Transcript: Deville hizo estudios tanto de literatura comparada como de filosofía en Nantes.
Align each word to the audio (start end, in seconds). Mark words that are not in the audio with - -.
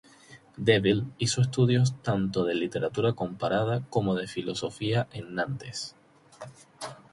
Deville 0.57 1.03
hizo 1.19 1.41
estudios 1.43 1.93
tanto 2.01 2.43
de 2.43 2.55
literatura 2.55 3.13
comparada 3.13 3.83
como 3.91 4.15
de 4.15 4.25
filosofía 4.25 5.07
en 5.13 5.35
Nantes. 5.35 5.95